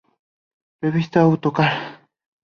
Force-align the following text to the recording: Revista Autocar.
Revista 0.83 1.19
Autocar. 1.21 1.73